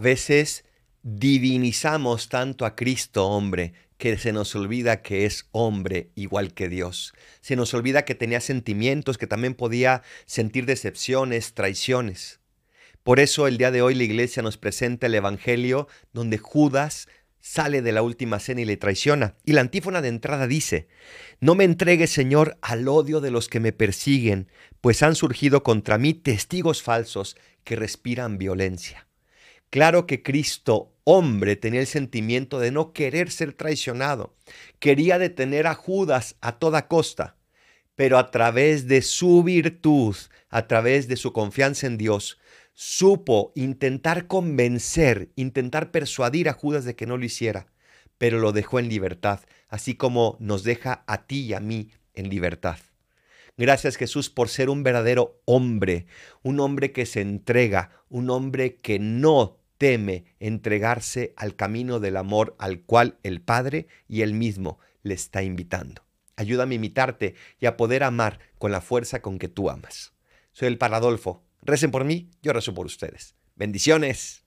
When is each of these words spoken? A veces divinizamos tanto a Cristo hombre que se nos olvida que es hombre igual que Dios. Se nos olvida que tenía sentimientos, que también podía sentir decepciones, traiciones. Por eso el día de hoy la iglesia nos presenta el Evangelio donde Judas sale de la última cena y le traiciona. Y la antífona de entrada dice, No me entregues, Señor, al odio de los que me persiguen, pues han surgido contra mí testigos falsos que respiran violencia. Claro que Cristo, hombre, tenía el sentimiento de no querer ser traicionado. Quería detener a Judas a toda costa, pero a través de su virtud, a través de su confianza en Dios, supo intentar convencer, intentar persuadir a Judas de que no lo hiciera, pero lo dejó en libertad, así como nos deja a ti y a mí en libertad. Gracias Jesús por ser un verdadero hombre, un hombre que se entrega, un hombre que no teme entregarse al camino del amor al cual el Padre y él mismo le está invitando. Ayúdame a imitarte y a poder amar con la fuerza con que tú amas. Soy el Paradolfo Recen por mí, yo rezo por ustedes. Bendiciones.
A 0.00 0.02
veces 0.02 0.64
divinizamos 1.02 2.30
tanto 2.30 2.64
a 2.64 2.74
Cristo 2.74 3.26
hombre 3.26 3.74
que 3.98 4.16
se 4.16 4.32
nos 4.32 4.54
olvida 4.56 5.02
que 5.02 5.26
es 5.26 5.46
hombre 5.52 6.10
igual 6.14 6.54
que 6.54 6.70
Dios. 6.70 7.12
Se 7.42 7.54
nos 7.54 7.74
olvida 7.74 8.06
que 8.06 8.14
tenía 8.14 8.40
sentimientos, 8.40 9.18
que 9.18 9.26
también 9.26 9.52
podía 9.52 10.02
sentir 10.24 10.64
decepciones, 10.64 11.52
traiciones. 11.52 12.40
Por 13.02 13.20
eso 13.20 13.46
el 13.46 13.58
día 13.58 13.70
de 13.70 13.82
hoy 13.82 13.94
la 13.94 14.04
iglesia 14.04 14.42
nos 14.42 14.56
presenta 14.56 15.06
el 15.06 15.16
Evangelio 15.16 15.86
donde 16.14 16.38
Judas 16.38 17.06
sale 17.40 17.82
de 17.82 17.92
la 17.92 18.00
última 18.00 18.38
cena 18.38 18.62
y 18.62 18.64
le 18.64 18.78
traiciona. 18.78 19.36
Y 19.44 19.52
la 19.52 19.60
antífona 19.60 20.00
de 20.00 20.08
entrada 20.08 20.46
dice, 20.46 20.88
No 21.40 21.54
me 21.54 21.64
entregues, 21.64 22.08
Señor, 22.08 22.56
al 22.62 22.88
odio 22.88 23.20
de 23.20 23.30
los 23.30 23.48
que 23.48 23.60
me 23.60 23.74
persiguen, 23.74 24.48
pues 24.80 25.02
han 25.02 25.14
surgido 25.14 25.62
contra 25.62 25.98
mí 25.98 26.14
testigos 26.14 26.82
falsos 26.82 27.36
que 27.64 27.76
respiran 27.76 28.38
violencia. 28.38 29.09
Claro 29.70 30.04
que 30.04 30.24
Cristo, 30.24 30.92
hombre, 31.04 31.54
tenía 31.54 31.78
el 31.80 31.86
sentimiento 31.86 32.58
de 32.58 32.72
no 32.72 32.92
querer 32.92 33.30
ser 33.30 33.52
traicionado. 33.52 34.34
Quería 34.80 35.16
detener 35.20 35.68
a 35.68 35.74
Judas 35.74 36.36
a 36.40 36.58
toda 36.58 36.88
costa, 36.88 37.36
pero 37.94 38.18
a 38.18 38.32
través 38.32 38.88
de 38.88 39.00
su 39.00 39.44
virtud, 39.44 40.16
a 40.48 40.66
través 40.66 41.06
de 41.06 41.16
su 41.16 41.32
confianza 41.32 41.86
en 41.86 41.98
Dios, 41.98 42.40
supo 42.74 43.52
intentar 43.54 44.26
convencer, 44.26 45.30
intentar 45.36 45.92
persuadir 45.92 46.48
a 46.48 46.52
Judas 46.52 46.84
de 46.84 46.96
que 46.96 47.06
no 47.06 47.16
lo 47.16 47.24
hiciera, 47.24 47.68
pero 48.18 48.40
lo 48.40 48.50
dejó 48.50 48.80
en 48.80 48.88
libertad, 48.88 49.38
así 49.68 49.94
como 49.94 50.36
nos 50.40 50.64
deja 50.64 51.04
a 51.06 51.26
ti 51.28 51.42
y 51.42 51.54
a 51.54 51.60
mí 51.60 51.90
en 52.14 52.28
libertad. 52.28 52.78
Gracias 53.56 53.96
Jesús 53.96 54.30
por 54.30 54.48
ser 54.48 54.70
un 54.70 54.82
verdadero 54.82 55.42
hombre, 55.44 56.06
un 56.42 56.58
hombre 56.58 56.92
que 56.92 57.06
se 57.06 57.20
entrega, 57.20 57.90
un 58.08 58.30
hombre 58.30 58.76
que 58.76 58.98
no 58.98 59.59
teme 59.80 60.26
entregarse 60.40 61.32
al 61.38 61.56
camino 61.56 62.00
del 62.00 62.18
amor 62.18 62.54
al 62.58 62.82
cual 62.82 63.16
el 63.22 63.40
Padre 63.40 63.86
y 64.08 64.20
él 64.20 64.34
mismo 64.34 64.78
le 65.02 65.14
está 65.14 65.42
invitando. 65.42 66.04
Ayúdame 66.36 66.74
a 66.74 66.76
imitarte 66.76 67.34
y 67.58 67.64
a 67.64 67.78
poder 67.78 68.02
amar 68.02 68.40
con 68.58 68.72
la 68.72 68.82
fuerza 68.82 69.22
con 69.22 69.38
que 69.38 69.48
tú 69.48 69.70
amas. 69.70 70.12
Soy 70.52 70.68
el 70.68 70.76
Paradolfo 70.76 71.42
Recen 71.62 71.90
por 71.90 72.04
mí, 72.04 72.30
yo 72.42 72.52
rezo 72.52 72.74
por 72.74 72.86
ustedes. 72.86 73.34
Bendiciones. 73.54 74.44